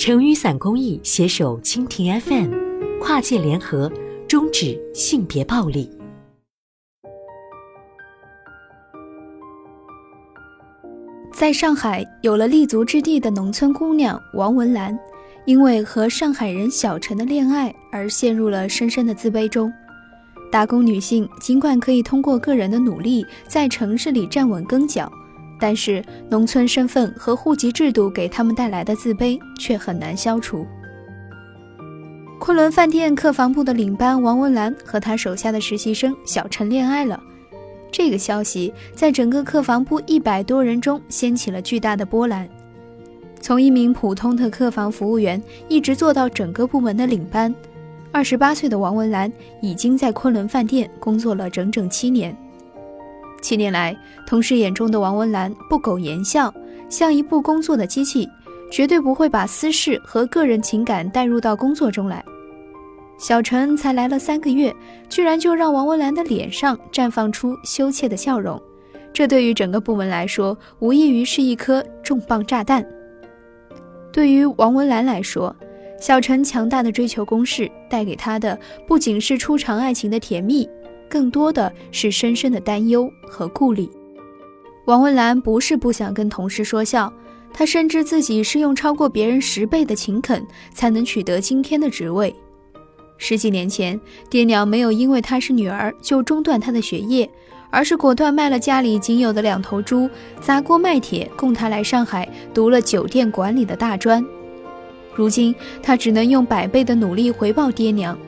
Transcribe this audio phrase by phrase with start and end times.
[0.00, 2.50] 成雨伞公益携手蜻蜓 FM，
[3.02, 3.92] 跨界联合，
[4.26, 5.90] 终止性别暴力。
[11.34, 14.98] 在上海有了立足之地的农村姑娘王文兰，
[15.44, 19.70] 因为和上海人小陈的恋爱而陷入了深深的自卑中。
[20.50, 25.12] 打工女性尽管可以通过个人的努力在城市里站稳跟脚。
[25.60, 30.66] 但是，农村身份和户籍制度给他们带来的自卑却很难消除。
[32.38, 37.22] 昆仑饭店客房部的领班王文兰和他手下的实习生小陈恋爱了，
[37.92, 42.48] 这个消息在整个客房部一百多人中掀起了巨大的波澜。
[43.42, 47.54] 从一名普通的客房服务员一直做到整个部门的领班，
[48.10, 52.34] 二十八岁的王文兰已经在昆仑饭店工作了整整七年。
[53.40, 56.52] 七年来，同事眼中的王文兰不苟言笑，
[56.88, 58.28] 像一部工作的机器，
[58.70, 62.24] 绝对不会把私事和个人情感带入到工作中来。
[63.18, 64.74] 小陈才来了三个月，
[65.08, 68.60] 居然就让王文兰的脸上绽放出羞怯的笑容，
[69.12, 72.82] 这对于整个部门来说，无异于是一颗重磅炸弹。
[74.12, 75.54] 对于王文兰来说，
[76.00, 80.68] 小陈强大的追求攻势带给她的，不仅是初尝爱情的甜蜜。
[81.10, 83.86] 更多的是深深的担忧和顾虑。
[84.86, 87.12] 王文兰不是不想跟同事说笑，
[87.52, 92.34] 她深知自己是用超过别人十倍的勤恳才能取得今天的职位。
[93.18, 94.00] 十几年前，
[94.30, 97.28] 爹娘没有因为她是女儿就中断她的学业，
[97.68, 100.08] 而是果断卖了家里仅有的两头猪，
[100.40, 104.24] 砸锅卖铁供她来上海读了酒店管理的大专。
[105.14, 108.18] 如今，她只能用百倍的努力回报爹娘。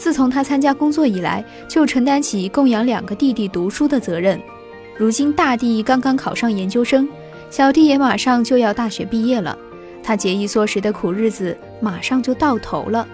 [0.00, 4.40] 自从他参加工作以来，就承担起供养两个弟弟读书的责任。
[4.96, 7.06] 如今大弟刚刚考上研究生，
[7.50, 9.56] 小弟也马上就要大学毕业了，
[10.02, 13.06] 他节衣缩食的苦日子马上就到头了。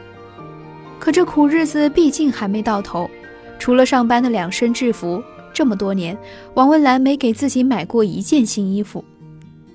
[1.01, 3.11] 可这苦日子毕竟还没到头，
[3.59, 5.21] 除了上班的两身制服，
[5.53, 6.17] 这么多年，
[6.55, 9.05] 王文兰没给自己买过一件新衣服。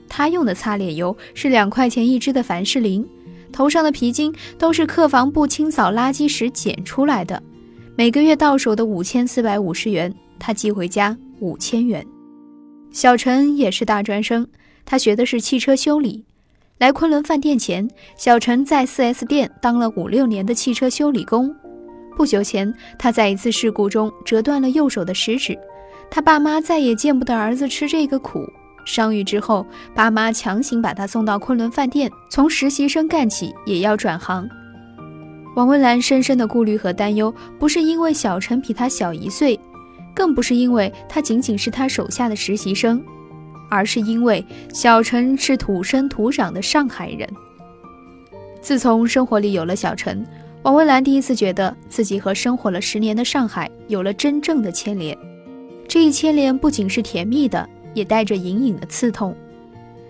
[0.07, 3.05] 她用的擦脸油是两块钱一支的凡士林。
[3.51, 7.41] 头上的皮筋都是客房部清扫垃圾时捡出来的，
[7.95, 12.05] 每个月到手的五千四百五十元，他寄回家五千元。
[12.91, 14.47] 小陈也是大专生，
[14.85, 16.25] 他学的是汽车修理。
[16.77, 21.55] 来昆仑饭店前，小陈在 4S 店当了五六年的汽车修理工。
[22.17, 25.57] 不久前，他在一次事故中折断了右手的食指，
[26.09, 28.45] 他爸妈再也见不得儿子吃这个苦。
[28.85, 34.47] 伤愈之后，爸妈强行把他送到昆仑饭店，从实习生干起，也要转行。
[35.55, 39.59] 王文兰深深的顾虑和担忧，不是因为小陈比他小一岁，
[40.15, 43.03] 更不是因为他仅仅是他手下的实习生，
[43.69, 47.27] 而是因为小陈是土生土长的上海人。
[48.61, 50.25] 自从生活里有了小陈，
[50.63, 55.17] 王文兰第一次觉得自己和生活了十年的上海有了真正的牵连。
[55.87, 57.67] 这一牵连不仅是甜蜜的。
[57.93, 59.35] 也带着隐隐的刺痛，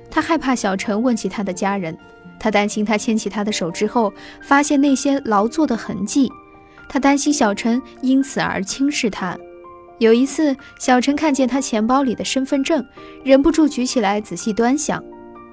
[0.09, 1.97] 他害怕小陈问起他的家人，
[2.39, 6.31] 他担心他牵起他的手之后发现那些劳作的痕迹，
[6.89, 9.37] 他担心小陈因此而轻视他。
[9.99, 12.83] 有一次，小陈看见他钱包里的身份证，
[13.23, 15.03] 忍不住举起来仔细端详，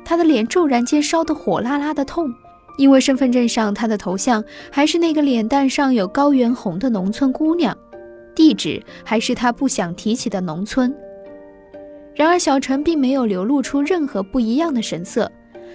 [0.05, 2.33] 他的脸骤然间烧得火辣辣的痛，
[2.79, 7.77] 因为身份证上他的头像还是那个脸蛋上有高原红的农村姑娘，
[8.35, 10.95] 地址还是他不想提起的农村。
[12.19, 15.31] 然而，小陈并没有流露出任何不一样的神色，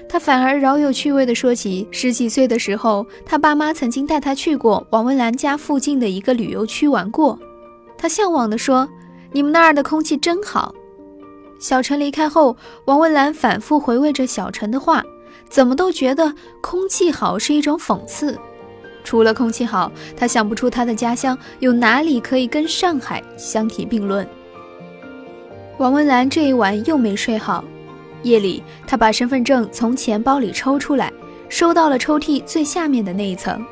[0.10, 7.40] 他反而饶有趣味地说起十几岁的时候，他爸妈曾经带他去过王文兰家附近的一个旅游区玩过。
[7.98, 8.86] 他向往地说
[9.32, 10.76] ：“你们那儿的空气真好。”
[11.62, 15.02] 小陈离开后，王文兰反复回味着小陈的话，
[15.50, 18.38] 怎么都觉得空气好是一种讽刺。
[19.06, 24.28] 除了空气好，他想不出他的家乡有哪里可以跟上海相提并论。
[25.80, 27.64] 王文兰这一晚又没睡好，
[28.22, 31.12] 夜里她把身份证从钱包里抽出来，
[31.50, 33.64] 收到了抽屉最下面的那一层。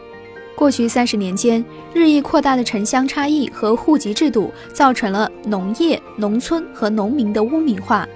[0.55, 1.63] 过去三十年间，
[1.93, 8.07] 日益扩大的城乡差异和户籍制度，造成了农业、农村和农民的污名化。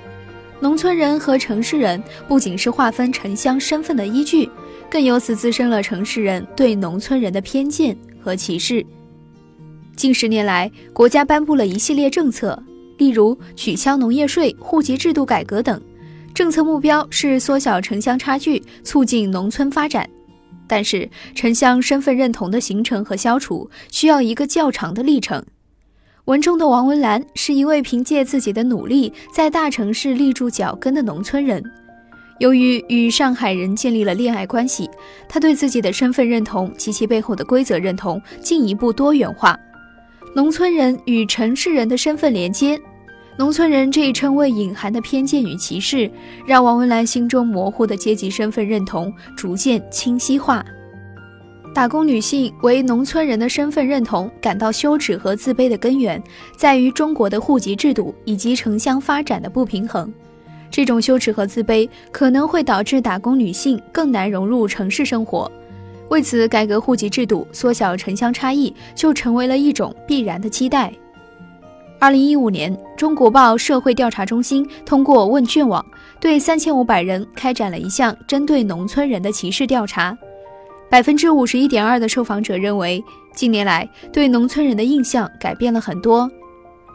[0.59, 4.49] 农村人和城市人不仅是划分城乡身份的依据，
[4.89, 8.83] 更由此滋生了城市人对农村人的偏见和歧视。
[9.95, 12.61] 近十年来，国家颁布了一系列政策。
[12.97, 15.81] 例如取消农业税、户籍制度改革等，
[16.33, 20.09] 政策目标是缩小城乡差距，促进农村发展。
[20.67, 25.43] 但是，城乡身份认同的形成和消除需要一个较长的历程。
[26.25, 31.63] 文中的王文兰是一位凭借自己的努力在大城市立住脚跟的农村人，
[32.39, 34.89] 由于与上海人建立了恋爱关系，
[35.29, 39.55] 他对自己的身份认同及其背后的规则认同进一步多元化。
[40.35, 42.77] 农村人与城市人的身份连接，
[43.37, 46.11] 农村人这一称谓隐含的偏见与歧视，
[46.45, 50.61] 让王文澜心中模糊的阶级身份认同逐渐清晰化。
[51.73, 56.21] 打工女性为农村人的身份认同感到羞耻和自卑的根源，
[56.57, 60.13] 在于中国的户籍制度以及城乡发展的不平衡。
[60.69, 65.49] 这种羞耻和自卑可能会导致打工女性更难融入城市生活，
[66.09, 70.93] 为此，改革户籍制度、缩小城乡差异就成为了一种必然的期待。
[71.97, 75.83] 二零一五年，中国报社会调查中心通过问卷网，
[76.19, 80.15] 对三千五百人开展了一项针对农村人的歧视调查，
[80.89, 83.03] 百分之五十一点二的受访者认为，
[83.33, 86.29] 近年来对农村人的印象改变了很多。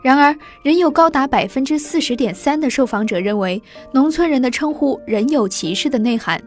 [0.02, 3.60] 然而，仍有高达百分之四十点三的受访者认为，
[3.92, 6.40] 农村人的称呼仍有歧视的内涵。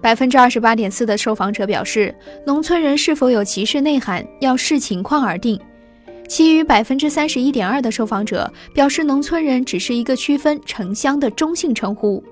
[0.00, 2.14] 百分之二十八点四的受访者表示，
[2.46, 5.60] 农村人是否有歧视内涵要视情况而定。
[6.26, 12.22] 其余百分之三十一点二的受访者表示，农村人只是一个区分城乡的中性称呼。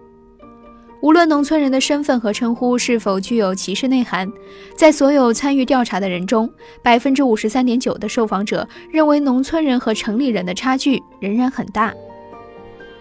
[1.01, 4.29] 无论农村人的身份和称呼是否具有歧视内涵，
[4.77, 6.51] 在所有参与调查的人中，
[6.83, 11.93] 百分之五十三点九的受访者认为农村人和城里人的差距仍然很大。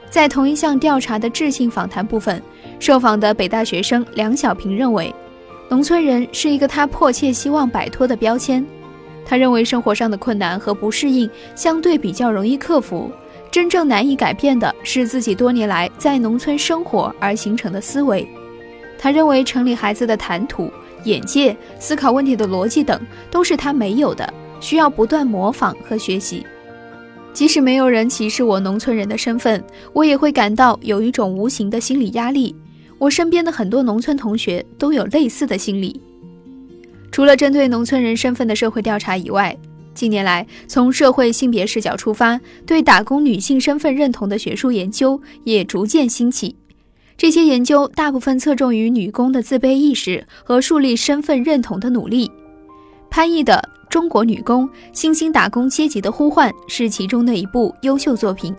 [0.09, 2.41] 在同一项调查的质性访谈部分，
[2.79, 5.13] 受访的北大学生梁小平认为，
[5.69, 8.65] 农村人是一个他迫切希望摆脱的标签。
[9.25, 13.11] 他认为生活上的困难和不适应相对比较容易克服。
[13.51, 18.27] 真正难以改变的是自己多年来在农村生活而形成的思维。
[18.97, 20.71] 他认为城里孩子的谈吐、
[21.03, 22.99] 眼界、思考问题的逻辑等
[23.29, 26.45] 都是他没有的，需要不断模仿和学习。
[27.37, 29.63] 即使没有人歧视我农村人的身份，
[29.93, 32.55] 我也会感到有一种无形的心理压力。
[32.97, 36.01] 我身边的很多农村同学都有类似的心理。
[37.11, 39.55] 除了针对农村人身份的社会调查以外，
[39.93, 46.55] 近年来，从社会性别视角出发，对打工女性身份认同的学术研究也逐渐兴起。
[47.15, 52.31] 这些研究大部分侧重于女工的自卑意识和树立身份认同的努力。
[53.11, 58.53] 潘毅的《中国女工：新兴打工阶级的呼唤》是其中的一部优秀作品。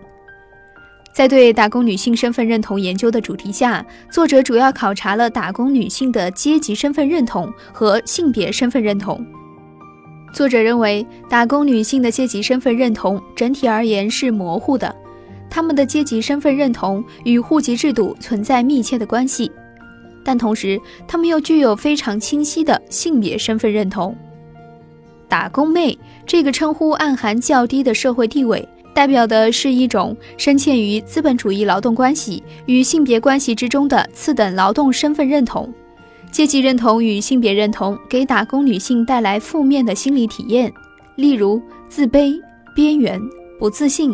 [1.12, 9.25] 在对打工女性身份认同研究的主题下，作者主要考察了打工女性的阶级身份认同和性别身份认同。
[10.32, 14.94] 作者认为，打工女性的阶级身份认同整体而言是模糊的，
[15.50, 19.50] 她们的阶级身份认同与户籍制度存在密切的关系，
[20.22, 24.16] 但同时，她们又具有非常清晰的性别身份认同。
[25.28, 25.96] 打工妹
[26.26, 35.72] 这个称呼暗含较低的社会地位，代表的是一种深嵌于资本主义劳动关系与性别关系之中的次等劳动身份认同。
[36.30, 40.72] 阶级认同与性别认同给打工女性带来负面的心理体验，
[41.16, 42.38] 例如自卑、
[42.75, 43.20] 边缘、
[43.58, 44.12] 不自信、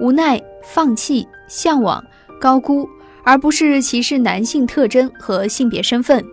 [0.00, 2.02] 无奈、放弃、向往、
[2.40, 2.88] 高估，
[3.22, 6.24] 而不是歧视男性特征和性别身份。